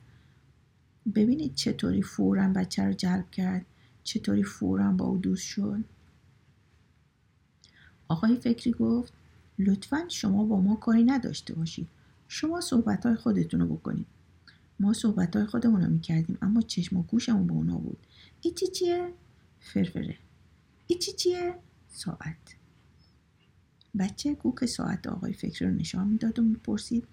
ببینید 1.16 1.56
چطوری 1.56 2.02
فورا 2.02 2.48
بچه 2.48 2.84
رو 2.84 2.94
جلب 2.94 3.32
کرد. 3.32 3.66
چطوری 4.04 4.44
فورا 4.44 4.92
با 4.92 5.06
او 5.06 5.18
دوست 5.18 5.44
شد. 5.44 5.84
آقای 8.08 8.36
فکری 8.36 8.72
گفت 8.72 9.14
لطفا 9.60 10.06
شما 10.08 10.46
با 10.46 10.62
ما 10.62 10.76
کاری 10.76 11.04
نداشته 11.04 11.54
باشید. 11.54 11.88
شما 12.28 12.62
صحبت 12.62 13.06
های 13.06 13.16
خودتون 13.16 13.60
رو 13.60 13.76
بکنید. 13.76 14.08
ما 14.80 14.94
صحبت 14.94 15.36
های 15.36 15.46
خودمون 15.46 15.82
رو 15.82 15.90
می‌کردیم 15.90 16.38
اما 16.42 16.62
چشم 16.62 16.98
و 16.98 17.04
گوشمون 17.04 17.48
به 17.48 17.54
اونا 17.54 17.78
بود. 17.78 17.98
ای 18.42 18.52
چی 18.52 18.68
چیه؟ 18.68 19.14
فرفره. 19.60 20.18
ای 20.88 20.98
چی 20.98 21.12
چیه؟ 21.12 21.56
ساعت. 21.90 22.57
بچه 24.00 24.34
گوک 24.34 24.66
ساعت 24.66 25.08
آقای 25.08 25.34
فکری 25.34 25.68
رو 25.68 25.74
نشان 25.74 26.08
می‌داد 26.08 26.40
و 26.40 26.42
می‌پرسید 26.42 27.08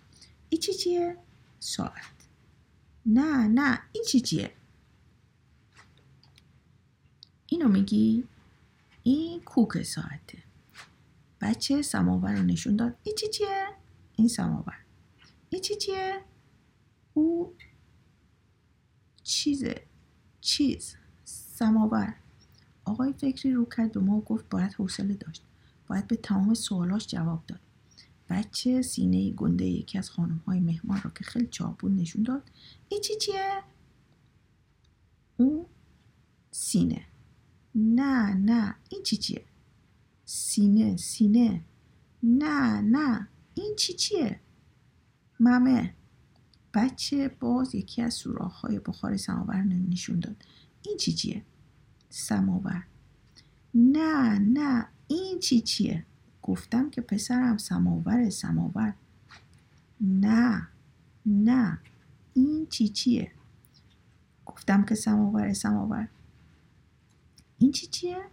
ای 0.49 0.59
چی 0.59 0.75
چیه؟ 0.75 1.17
ساعت 1.61 2.15
نه 3.07 3.49
نه 3.49 3.81
این 3.93 4.05
چی 4.05 4.21
چیه؟ 4.21 4.53
اینو 7.47 7.69
میگی؟ 7.69 8.25
این 9.03 9.41
کوک 9.41 9.83
ساعته 9.83 10.39
بچه 11.41 11.83
سماور 11.83 12.37
رو 12.37 12.43
نشون 12.43 12.77
داد 12.77 12.97
این 13.03 13.15
چی 13.15 13.29
چیه؟ 13.29 13.67
این 14.17 14.29
سماور 14.29 14.77
این 15.51 15.63
چی 15.63 15.77
چیه؟ 15.77 16.21
او 17.15 17.55
چیزه 19.23 19.87
چیز 20.41 20.97
سماور 21.25 22.15
آقای 22.85 23.13
فکری 23.13 23.53
رو 23.53 23.65
کرد 23.65 23.93
به 23.93 24.01
ما 24.01 24.21
گفت 24.21 24.49
باید 24.49 24.75
حوصله 24.75 25.15
داشت 25.15 25.43
باید 25.87 26.07
به 26.07 26.17
تمام 26.17 26.55
سوالاش 26.55 27.07
جواب 27.07 27.47
داد. 27.47 27.61
بچه 28.31 28.83
سینه 28.83 29.31
گنده 29.31 29.65
یکی 29.65 29.99
از 29.99 30.11
خانم 30.11 30.43
های 30.47 30.61
مهمان 30.61 31.01
را 31.05 31.11
که 31.11 31.25
خیلی 31.25 31.47
چاپون 31.47 31.97
نشون 31.97 32.23
داد. 32.23 32.51
این 32.89 33.01
چی 33.01 33.17
چیه؟ 33.17 33.63
او 35.37 35.67
سینه. 36.51 37.05
نه 37.75 38.35
نه. 38.35 38.75
این 38.89 39.03
چی 39.03 39.17
چیه؟ 39.17 39.45
سینه 40.25 40.97
سینه. 40.97 41.65
نه 42.23 42.81
نه. 42.81 43.29
این 43.55 43.77
چی 43.77 43.93
چیه؟ 43.93 44.41
ممه. 45.41 45.95
بچه 46.75 47.29
باز 47.29 47.75
یکی 47.75 48.03
از 48.03 48.15
سوراخ 48.15 48.53
های 48.61 48.79
بخار 48.79 49.17
سماور 49.17 49.57
نشون 49.63 50.21
داد. 50.21 50.37
این 50.83 50.97
چی 50.97 51.13
چیه؟ 51.13 51.43
سماور. 52.09 52.87
نه 53.75 54.39
نه. 54.39 54.89
این 55.15 55.39
چی 55.39 55.61
چیه؟ 55.61 56.05
گفتم 56.43 56.91
که 56.91 57.01
پسرم 57.01 57.57
سماور 57.57 58.31
سماور. 58.31 58.95
نه 60.01 60.69
نه. 61.27 61.79
این 62.35 62.67
چی 62.71 62.89
چیه؟ 62.89 63.33
گفتم 64.47 64.85
که 64.85 64.95
سماور 64.95 65.53
سماور. 65.53 66.09
این 67.59 67.73
چی 67.73 67.87
چیه؟ 67.87 68.25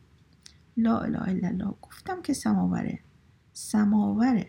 لا 0.78 1.00
اله 1.00 1.22
الا 1.22 1.48
الله. 1.48 1.74
گفتم 1.82 2.22
که 2.22 2.34
سماوره. 2.34 3.00
سماوره. 3.54 4.48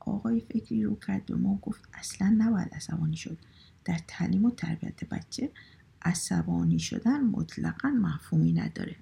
آقای 0.00 0.40
فکری 0.40 0.84
رو 0.84 0.96
کرد 0.96 1.26
به 1.26 1.34
ما 1.34 1.58
گفت 1.62 1.88
اصلا 1.94 2.34
نباید 2.38 2.74
عصبانی 2.74 3.16
شد. 3.16 3.38
در 3.84 4.00
تعلیم 4.08 4.44
و 4.44 4.50
تربیت 4.50 5.04
بچه 5.04 5.50
عصبانی 6.02 6.78
شدن 6.78 7.20
مطلقا 7.20 7.88
مفهومی 7.88 8.52
نداره. 8.52 8.96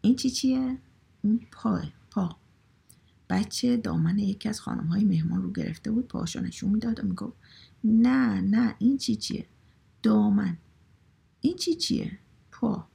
این 0.00 0.16
چی 0.16 0.30
چیه؟ 0.30 0.78
اون 1.26 1.40
پاه 1.52 1.92
پا. 2.10 2.36
بچه 3.30 3.76
دامن 3.76 4.18
یکی 4.18 4.48
از 4.48 4.60
خانم 4.60 4.86
های 4.86 5.04
مهمان 5.04 5.42
رو 5.42 5.52
گرفته 5.52 5.90
بود 5.90 6.08
پاشو 6.08 6.40
نشون 6.40 6.70
می‌داد 6.70 7.04
و 7.04 7.06
می‌گفت 7.06 7.36
نه 7.84 8.40
نه 8.40 8.74
این 8.78 8.98
چی 8.98 9.16
چیه؟ 9.16 9.46
دامن. 10.02 10.58
این 11.40 11.56
چی 11.56 11.74
چیه؟ 11.74 12.18
پا. 12.50 12.86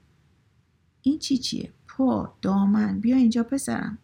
این 1.02 1.20
چی 1.20 1.38
چیه؟ 1.38 1.74
پا 1.88 2.34
دامن. 2.42 3.00
بیا 3.00 3.16
اینجا 3.16 3.44
پسرم. 3.44 3.98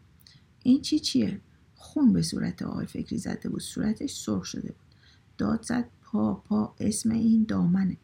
این 0.64 0.82
چی 0.82 1.00
چیه؟ 1.00 1.42
خون 1.76 2.14
به 2.14 2.22
صورت 2.22 2.62
آقای 2.62 2.86
فکری 2.86 3.18
زده 3.18 3.50
بود 3.50 3.62
صورتش 3.62 4.14
سرخ 4.14 4.44
شده 4.46 4.68
بود. 4.68 4.96
داد 5.38 5.62
زد 5.62 5.90
پا 6.02 6.34
پا 6.34 6.76
اسم 6.80 7.12
این 7.12 7.44
دامنه. 7.44 7.98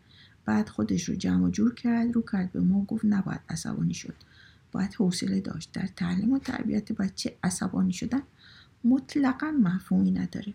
بعد 0.46 0.70
خودش 0.70 1.10
رو 1.10 1.15
جمع 1.15 1.50
جور 1.50 1.74
کرد 1.74 2.12
رو 2.12 2.22
کرد 2.32 2.51
به 2.51 2.60
ما 2.60 2.86
گفت 2.86 3.06
نباید 3.06 3.39
عصبانی 3.50 3.94
شد. 3.94 4.15
باید 4.74 4.94
حوصله 4.94 5.42
داشت. 5.42 5.72
در 5.72 5.89
تعلیم 5.96 6.32
و 6.34 6.39
تربیت 6.39 6.92
بچه 6.92 7.38
عصبانی 7.44 7.94
شدن 7.94 8.22
مطلقا 8.84 9.51
مفهومی 9.51 10.12
نداره. 10.12 10.53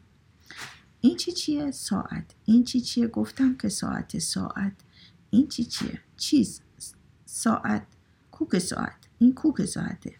این 1.01 1.17
چی 1.17 1.33
چیه؟ 1.33 1.71
ساعت. 1.71 2.35
این 2.45 2.65
چی 2.65 2.81
چیه؟ 2.81 3.07
گفتم 3.07 3.55
که 3.55 3.69
ساعت 3.69 4.19
ساعت. 4.19 4.73
این 5.31 5.49
چی 5.49 5.65
چیه؟ 5.65 6.01
چیز. 6.17 6.61
ساعت. 7.25 7.87
کوک 8.31 8.59
ساعت. 8.59 9.09
این 9.19 9.35
کوک 9.35 9.65
ساعته. 9.65 10.15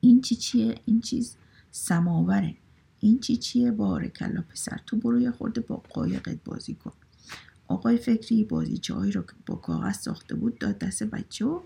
این 0.00 0.20
چی 0.20 0.36
چیه؟ 0.36 0.74
این 0.84 1.00
چیز 1.00 1.36
سماوره. 1.70 2.56
این 3.00 3.20
چی 3.20 3.36
چیه؟ 3.36 3.70
باره 3.70 4.08
کلا 4.08 4.44
پسر 4.48 4.80
تو 4.86 4.96
برو 4.96 5.20
یه 5.20 5.30
خورده 5.30 5.60
با 5.60 5.76
قایقت 5.76 6.44
بازی 6.44 6.74
کن. 6.74 6.92
آقای 7.68 7.96
فکری 7.96 8.44
بازی 8.44 8.80
هایی 8.90 9.12
رو 9.12 9.24
با 9.46 9.54
کاغذ 9.54 9.96
ساخته 9.96 10.34
بود 10.34 10.58
داد 10.58 10.78
دست 10.78 11.02
بچه 11.02 11.44
و 11.44 11.60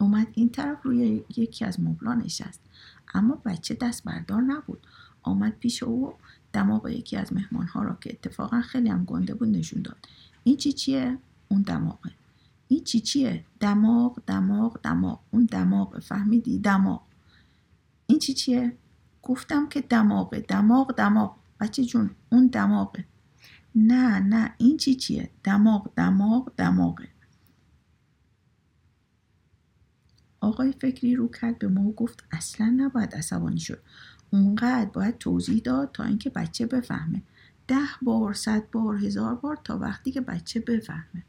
اومد 0.00 0.26
این 0.32 0.48
طرف 0.48 0.82
روی 0.82 1.24
یکی 1.36 1.64
از 1.64 1.80
مبلا 1.80 2.14
نشست. 2.14 2.60
اما 3.14 3.34
بچه 3.44 3.74
دست 3.74 4.04
بردار 4.04 4.42
نبود. 4.42 4.86
آمد 5.22 5.58
پیش 5.58 5.82
او 5.82 6.14
دماغ 6.52 6.88
یکی 6.88 7.16
از 7.16 7.32
مهمان 7.32 7.66
ها 7.66 7.82
را 7.82 7.98
که 8.00 8.10
اتفاقا 8.10 8.60
خیلی 8.60 8.88
هم 8.88 9.04
گنده 9.04 9.34
بود 9.34 9.48
نشون 9.48 9.82
داد. 9.82 10.08
این 10.44 10.56
چی 10.56 10.72
چیه؟ 10.72 11.18
اون 11.48 11.62
دماغه. 11.62 12.10
این 12.68 12.84
چی 12.84 13.00
چیه؟ 13.00 13.44
دماغ 13.60 14.22
دماغ 14.26 14.80
دماغ. 14.82 15.20
اون 15.30 15.44
دماغ 15.44 15.98
فهمیدی؟ 15.98 16.58
دماغ. 16.58 17.02
این 18.06 18.18
چی 18.18 18.34
چیه؟ 18.34 18.76
گفتم 19.22 19.68
که 19.68 19.80
دماغه. 19.80 20.40
دماغ 20.40 20.92
دماغ. 20.92 21.36
بچه 21.60 21.84
جون 21.84 22.10
اون 22.32 22.46
دماغه. 22.46 23.04
نه 23.74 24.18
نه. 24.20 24.54
این 24.58 24.76
چی 24.76 24.94
چیه؟ 24.94 25.30
دماغ 25.44 25.90
دماغ 25.96 26.52
دماغه. 26.56 27.08
آقای 30.40 30.72
فکری 30.72 31.14
رو 31.14 31.28
کرد 31.28 31.58
به 31.58 31.68
ما 31.68 31.82
و 31.82 31.94
گفت 31.94 32.24
اصلا 32.32 32.74
نباید 32.76 33.14
عصبانی 33.14 33.60
شد. 33.60 33.82
اونقدر 34.30 34.90
باید 34.90 35.18
توضیح 35.18 35.60
داد 35.64 35.92
تا 35.92 36.04
اینکه 36.04 36.30
بچه 36.30 36.66
بفهمه. 36.66 37.22
ده 37.68 37.88
بار 38.02 38.34
صد 38.34 38.70
بار 38.70 38.96
هزار 38.96 39.34
بار 39.34 39.58
تا 39.64 39.78
وقتی 39.78 40.10
که 40.10 40.20
بچه 40.20 40.60
بفهمه. 40.60 41.24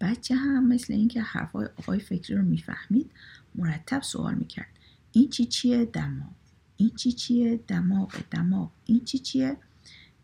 بچه 0.00 0.34
هم 0.34 0.68
مثل 0.68 0.92
اینکه 0.92 1.22
حرفای 1.22 1.66
آقای 1.76 2.00
فکری 2.00 2.36
رو 2.36 2.42
می‌فهمید 2.42 3.10
مرتب 3.54 4.02
سوال 4.02 4.34
می‌کرد. 4.34 4.68
این 5.12 5.28
چی 5.28 5.46
چیه؟ 5.46 5.84
دماغ. 5.84 6.32
این 6.76 6.90
چی 6.90 7.12
چیه؟ 7.12 7.60
دماغ 7.68 8.14
دماغ. 8.30 8.70
این 8.84 9.04
چی 9.04 9.18
چیه؟ 9.18 9.56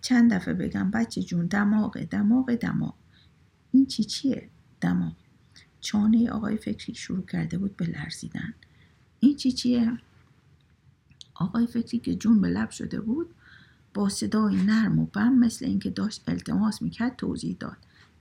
چند 0.03 0.33
دفعه 0.33 0.55
بگم 0.55 0.91
بچه 0.91 1.23
جون 1.23 1.47
دماغ 1.47 1.99
دماغ 2.01 2.55
دماغ. 2.55 2.95
این 3.73 3.87
چی 3.87 4.05
چیه؟ 4.05 4.49
دماغ. 4.81 5.17
چانه 5.81 6.31
آقای 6.31 6.57
فکری 6.57 6.95
شروع 6.95 7.27
کرده 7.27 7.59
بود 7.59 7.77
به 7.77 7.87
لرزیدن. 7.87 8.55
این 9.21 9.37
چی 9.37 9.53
چیه؟ 9.53 9.99
آقای 11.35 11.67
فکری 11.67 11.99
که 11.99 12.15
جون 12.15 12.41
به 12.41 12.49
لب 12.49 12.71
شده 12.71 13.01
بود 13.01 13.35
با 13.95 14.09
صدای 14.09 14.57
نرم 14.57 14.99
و 14.99 15.07
بم 15.07 15.33
مثل 15.33 15.65
اینکه 15.65 15.91
داشت 15.91 16.23
التماس 16.29 16.83
می‌کرد 16.83 17.17
توضیح 17.17 17.57
داد. 17.61 17.77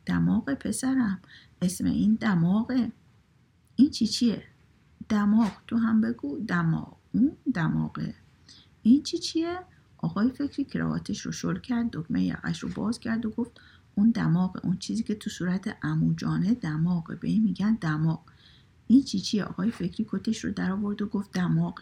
دماغ 0.06 0.54
پسرم. 0.54 1.20
اسم 1.62 1.86
این 1.86 2.16
دماغه. 2.16 2.92
این 3.76 3.90
چی 3.90 4.08
چیه؟ 4.08 4.44
دماغ. 5.10 5.52
تو 5.68 5.78
هم 5.78 6.02
بگو. 6.02 6.40
دماغ. 6.40 6.98
اون 7.14 7.38
دماغه. 7.54 8.16
این 8.84 9.04
چی 9.04 9.18
چیه؟ 9.18 9.60
آقای 10.01 10.29
فکری 10.29 10.65
کراواتش 10.65 11.22
رو 11.22 11.31
شل 11.31 11.60
کرد 11.60 11.89
دکمه 11.91 12.24
یقش 12.24 12.60
رو 12.60 12.70
باز 12.70 13.00
کرد 13.00 13.25
و 13.25 13.29
گفت 13.29 13.51
اون 13.96 14.12
دماغ 14.12 14.60
اون 14.63 14.77
چیزی 14.77 15.03
که 15.03 15.15
تو 15.15 15.29
صورت 15.29 15.77
اموجانه 15.84 16.53
دماغه 16.53 17.15
به 17.15 17.27
این 17.27 17.43
میگن 17.43 17.77
دماغ. 17.81 18.20
این 18.88 19.03
چی 19.03 19.20
چیه؟ 19.20 19.43
آقای 19.43 19.72
فکری 19.72 20.05
کتش 20.10 20.43
رو 20.46 20.51
در 20.51 20.72
آورد 20.72 21.01
و 21.01 21.05
گفت 21.05 21.31
دماغ. 21.31 21.81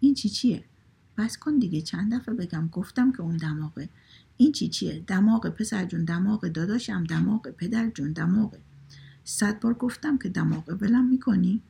این 0.00 0.14
چی 0.14 0.28
چیه؟ 0.28 0.64
بس 1.18 1.38
کن 1.38 1.58
دیگه 1.58 1.82
چند 1.82 2.14
دفعه 2.14 2.34
بگم 2.34 2.68
گفتم 2.68 3.12
که 3.12 3.20
اون 3.20 3.36
دماغه. 3.36 3.88
این 4.36 4.52
چی 4.52 4.68
چیه؟ 4.68 5.04
دماغ 5.06 5.48
پسر 5.48 5.84
جون 5.84 6.04
دماغ 6.04 6.48
داداشم 6.48 7.04
دماغ 7.04 7.48
پدر 7.48 7.90
جون 7.90 8.12
دماغه 8.12 8.58
صد 9.24 9.60
بار 9.60 9.74
گفتم 9.74 10.18
که 10.18 10.28
دماغه 10.28 10.74
ولم 10.74 11.04
می‌کنی. 11.04 11.62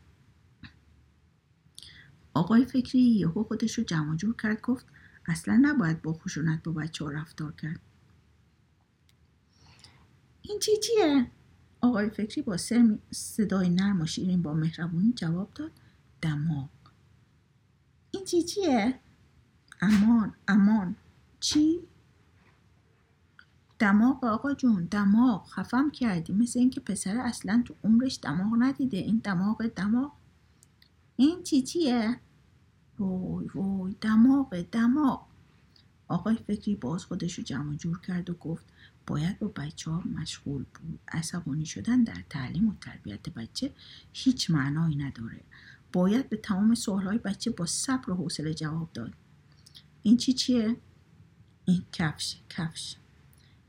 آقای 2.35 2.65
فکری 2.65 3.01
یهو 3.01 3.43
خودش 3.43 3.79
رو 3.79 3.85
جمع 3.85 4.17
جور 4.17 4.37
کرد 4.37 4.61
گفت 4.61 4.87
اصلا 5.27 5.59
نباید 5.63 6.03
با 6.03 6.13
خشونت 6.13 6.63
با 6.63 6.73
بچه 6.73 7.05
ها 7.05 7.11
رفتار 7.11 7.53
کرد 7.53 7.81
این 10.43 10.59
چی 10.59 10.73
چیه؟ 10.77 11.27
آقای 11.81 12.11
فکری 12.11 12.43
با 12.43 12.57
صدای 13.11 13.69
نرم 13.69 14.01
و 14.01 14.07
شیرین 14.07 14.43
با 14.43 14.55
مهربونی 14.55 15.13
جواب 15.13 15.55
داد 15.55 15.71
دماغ 16.23 16.69
این 18.11 18.25
چی 18.25 18.43
چیه؟ 18.43 19.01
امان 19.81 20.35
امان 20.49 20.97
چی؟ 21.41 21.81
دماغ 23.79 24.25
آقا 24.25 24.55
جون 24.55 24.85
دماغ 24.85 25.49
خفم 25.49 25.91
کردی 25.91 26.33
مثل 26.33 26.59
اینکه 26.59 26.81
پسر 26.81 27.17
اصلا 27.17 27.63
تو 27.67 27.75
عمرش 27.85 28.19
دماغ 28.23 28.53
ندیده 28.59 28.97
این 28.97 29.21
دماغ 29.25 29.67
دماغ 29.67 30.13
این 31.17 31.43
چی 31.43 31.63
چیه؟ 31.63 32.21
وای 33.03 33.47
وای 33.55 33.95
دماغ 34.01 34.63
دماغ. 34.73 35.27
آقای 36.09 36.37
فکری 36.47 36.75
باز 36.75 37.05
خودش 37.05 37.35
رو 37.35 37.45
جمع 37.45 37.77
جور 37.77 38.01
کرد 38.01 38.31
و 38.31 38.35
گفت 38.35 38.65
باید 39.07 39.39
با 39.39 39.49
بچه 39.49 39.91
ها 39.91 40.01
مشغول 40.01 40.65
بود. 40.75 40.99
عصبانی 41.09 41.67
شدن 41.67 42.05
در 42.05 42.23
تعلیم 42.31 42.69
و 42.69 42.75
تربیت 42.81 43.29
بچه 43.29 43.73
هیچ 44.13 44.51
معنایی 44.51 44.97
نداره. 44.97 45.41
باید 45.93 46.29
به 46.29 46.37
تمام 46.37 46.75
های 46.87 47.19
بچه 47.19 47.51
با 47.51 47.67
صبر 47.67 48.11
و 48.11 48.15
حوصله 48.15 48.55
جواب 48.55 48.89
داد. 48.95 49.13
این 50.03 50.17
چی 50.17 50.33
چیه؟ 50.33 50.77
این 51.65 51.83
کفش 51.93 52.37
کفش. 52.49 52.97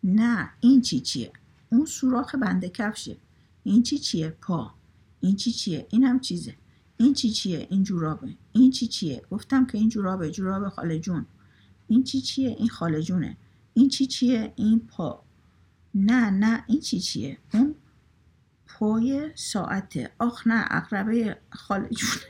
نه 0.04 0.50
این 0.60 0.82
چی 0.82 1.00
چیه؟ 1.00 1.32
اون 1.69 1.86
سوراخ 1.86 2.36
بنده 2.36 2.69
کفشه. 2.69 3.17
این 3.63 3.84
چی 3.84 3.98
چیه؟ 3.98 4.30
پا. 4.30 4.74
این 5.22 5.36
چی 5.36 5.52
چیه؟ 5.52 5.88
این 5.89 6.04
هم 6.04 6.19
چیزه. 6.19 6.56
این 6.97 7.13
چی 7.13 7.29
چیه؟ 7.29 7.67
این 7.69 7.84
جورابه. 7.84 8.36
این 8.51 8.71
چی 8.71 8.88
چیه؟ 8.88 9.21
گفتم 9.32 9.65
که 9.65 9.77
این 9.77 9.89
جورابه. 9.89 10.32
جوراب 10.32 10.69
خاله 10.69 10.99
جون. 10.99 11.25
این 11.88 12.03
چی 12.03 12.21
چیه؟ 12.21 12.49
این 12.49 12.69
خاله 12.69 13.01
جونه. 13.01 13.38
این 13.73 13.89
چی 13.89 14.06
چیه؟ 14.06 14.53
این 14.56 14.79
پا. 14.79 15.23
نه 15.95 16.29
نه. 16.29 16.63
این 16.67 16.79
چی 16.79 16.99
چیه؟ 16.99 17.38
اون 17.53 17.75
پای 18.67 19.32
ساعته. 19.36 20.12
آخ 20.19 20.47
نه. 20.47 20.65
اقربه 20.71 21.38
خاله 21.49 21.89
جونه 21.89 22.23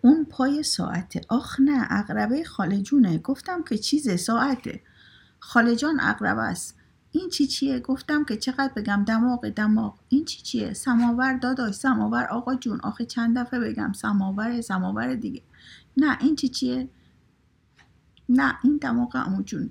اون 0.00 0.24
پای 0.24 0.62
ساعته. 0.62 1.20
آخ 1.28 1.60
نه. 1.60 1.86
اقربه 1.90 2.44
خاله 2.44 2.82
جونه. 2.82 3.18
گفتم 3.18 3.64
که 3.64 3.78
چیزه 3.78 4.16
ساعته. 4.16 4.82
خاله 5.38 5.76
جان 5.76 6.00
اقربه 6.00 6.42
است. 6.42 6.81
این 7.12 7.28
چی 7.28 7.46
چیه؟ 7.46 7.80
گفتم 7.80 8.24
که 8.24 8.36
چقدر 8.36 8.72
بگم 8.76 9.04
دماغ 9.06 9.48
دماغ. 9.48 9.94
این 10.08 10.24
چی 10.24 10.42
چیه؟ 10.42 10.72
سماور 10.72 11.32
داداش 11.32 11.74
سماور 11.74 12.24
آقا 12.24 12.54
جون. 12.54 12.80
آخه 12.80 13.04
چند 13.04 13.38
دفعه 13.38 13.60
بگم 13.60 13.92
سماور 13.92 14.60
سماور 14.60 15.14
دیگه. 15.14 15.42
نه 15.96 16.18
این 16.20 16.36
چی 16.36 16.48
چیه؟ 16.48 16.88
نه 18.28 18.58
این 18.64 18.76
دماغ 18.76 19.16
امو 19.16 19.42
جون. 19.42 19.70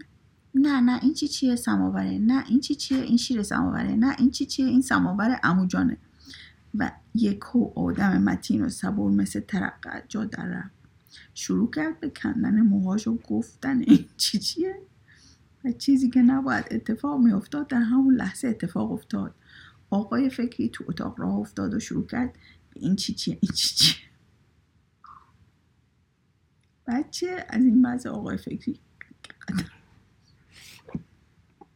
نه 0.55 0.81
نه 0.81 0.99
این 1.01 1.13
چی 1.13 1.27
چیه 1.27 1.55
سماوره؟ 1.55 2.19
نه 2.19 2.43
این 2.47 2.59
چی 2.59 2.75
چیه؟ 2.75 3.01
این 3.01 3.17
شیر 3.17 3.43
سماوره. 3.43 3.95
نه 3.95 4.15
این 4.19 4.31
چی 4.31 4.45
چیه؟ 4.45 4.65
این 4.65 4.81
سماور 4.81 5.39
امو 5.43 5.65
جانه. 5.65 5.97
و 6.75 6.91
یکو 7.15 7.71
آدم 7.75 8.21
متین 8.21 8.63
و 8.63 8.69
صبور 8.69 9.11
مثل 9.11 9.39
ترقه 9.39 10.03
جا 10.07 10.25
در 10.25 10.63
شروع 11.33 11.71
کرد 11.71 11.99
به 11.99 12.09
کندن 12.09 12.61
موهاش 12.61 13.07
و 13.07 13.17
گفتن 13.17 13.79
این 13.79 14.05
چی 14.17 14.39
چیه؟ 14.39 14.75
و 15.65 15.71
چیزی 15.71 16.09
که 16.09 16.21
نباید 16.21 16.65
اتفاق 16.71 17.19
می 17.19 17.31
افتاد 17.31 17.67
در 17.67 17.81
همون 17.81 18.15
لحظه 18.15 18.47
اتفاق 18.47 18.91
افتاد. 18.91 19.35
آقای 19.89 20.29
فکری 20.29 20.69
تو 20.69 20.83
اتاق 20.87 21.19
راه 21.19 21.35
افتاد 21.35 21.73
و 21.73 21.79
شروع 21.79 22.07
کرد 22.07 22.33
به 22.73 22.79
این 22.79 22.95
چی 22.95 23.13
چیه 23.13 23.37
این 23.41 23.51
چی 23.51 23.75
چیه 23.75 24.11
بچه 26.87 27.45
از 27.49 27.63
این 27.63 27.81
بعض 27.81 28.05
آقای 28.05 28.37
فکری؟ 28.37 28.79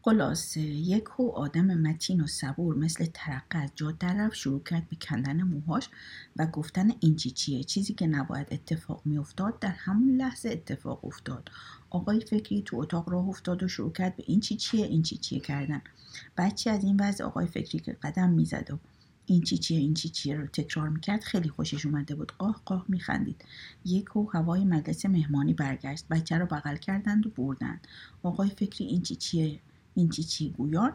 خلاصه 0.02 0.62
یک 0.62 1.19
آدم 1.19 1.65
متین 1.65 2.21
و 2.21 2.28
صبور 2.28 2.76
مثل 2.76 3.06
ترقه 3.13 3.58
از 3.58 3.69
جا 3.76 3.91
در 3.91 4.30
شروع 4.30 4.63
کرد 4.63 4.89
به 4.89 4.95
کندن 4.95 5.41
موهاش 5.41 5.89
و 6.36 6.48
گفتن 6.48 6.91
این 7.00 7.15
چی 7.15 7.32
چیه. 7.32 7.63
چیزی 7.63 7.93
که 7.93 8.08
نباید 8.08 8.48
اتفاق 8.52 9.02
میافتاد 9.06 9.60
در 9.60 9.69
همون 9.69 10.15
لحظه 10.15 10.50
اتفاق 10.50 11.06
افتاد. 11.06 11.50
آقای 11.95 12.19
فکری 12.19 12.62
تو 12.62 12.77
اتاق 12.77 13.10
راه 13.10 13.27
افتاد 13.27 13.63
و 13.63 13.67
شروع 13.67 13.91
کرد 13.91 14.15
به 14.15 14.23
این 14.27 14.39
چی 14.39 14.55
چیه 14.55 14.86
این 14.86 15.03
چی 15.03 15.17
چیه 15.17 15.39
کردن. 15.39 15.81
بچه 16.38 16.71
از 16.71 16.84
این 16.84 16.99
وضع 16.99 17.23
آقای 17.23 17.47
فکری 17.47 17.79
که 17.79 17.97
قدم 18.03 18.29
می‌زد 18.29 18.67
و 18.71 18.77
این 19.25 19.41
چی 19.41 19.58
چیه 19.58 19.79
این 19.79 19.93
چی 19.93 20.10
چیه 20.10 20.38
رو 20.38 20.47
تکرار 20.47 20.89
می‌کرد 20.89 21.23
خیلی 21.23 21.49
خوشش 21.49 21.86
اومده 21.86 22.15
بود. 22.15 22.31
قاه 22.38 22.62
قاه 22.65 22.86
میخندید. 22.88 23.45
یک 23.86 24.15
و 24.15 24.29
هوای 24.34 24.65
مجلس 24.65 25.05
مهمانی 25.05 25.53
برگشت. 25.53 26.08
بچه 26.08 26.38
رو 26.38 26.45
بغل 26.45 26.75
کردند 26.75 27.27
و 27.27 27.29
بردند. 27.29 27.88
آقای 28.23 28.49
فکری 28.49 28.88
این 28.88 29.01
چی 29.01 29.15
چیه 29.15 29.60
این 29.95 30.10
چی 30.10 30.23
چی 30.23 30.49
گویان؟ 30.49 30.93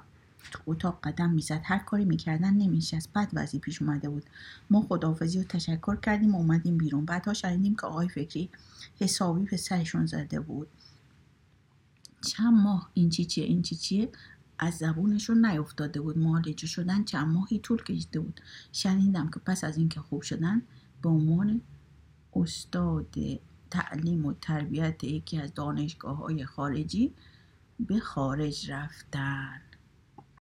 تو 0.51 0.61
اتاق 0.67 0.99
قدم 1.03 1.31
می‌زد. 1.31 1.61
هر 1.65 1.79
کاری 1.79 2.05
می‌کردن 2.05 2.55
نمیشست 2.55 3.13
بعد 3.13 3.31
وضعی 3.33 3.61
پیش 3.61 3.83
اومده 3.83 4.09
بود. 4.09 4.25
ما 4.71 4.83
خداحافظی 4.83 5.39
و 5.39 5.43
تشکر 5.43 5.97
کردیم 5.97 6.35
و 6.35 6.39
اومدیم 6.39 6.79
بیرون. 6.79 7.05
بعدها 7.05 7.35
شنیدیم 7.35 7.75
که 7.75 7.87
آقای 7.87 8.09
فکری 8.09 8.51
حسابی 9.01 9.45
به 9.45 9.57
سرشون 9.57 10.07
زده 10.07 10.41
بود. 10.41 10.69
چند 12.21 12.55
ماه 12.55 12.91
این 12.95 13.11
چی 13.11 13.25
چیه 13.25 13.45
این 13.45 13.63
چی 13.63 13.77
چیه 13.77 14.09
از 14.59 14.75
زبونشون 14.75 15.47
نیفتاده 15.47 16.01
بود 16.01 16.19
معالجه 16.19 16.67
شدن 16.67 17.05
چند 17.05 17.29
ماهی 17.29 17.59
طول 17.59 17.83
کشیده 17.83 18.21
بود. 18.21 18.41
شنیدم 18.73 19.31
که 19.31 19.41
پس 19.41 19.65
از 19.65 19.79
اینکه 19.79 20.01
خوب 20.01 20.23
شدن 20.23 20.63
به 21.03 21.09
عنوان 21.09 21.61
استاد 22.37 23.15
تعلیم 23.71 24.27
و 24.27 24.33
تربیت 24.41 25.05
یکی 25.05 25.39
از 25.39 25.55
دانشگاه 25.55 26.17
های 26.17 26.45
خارجی 26.45 27.13
به 27.81 28.01
خارج 28.01 28.71
رفتن. 28.71 29.61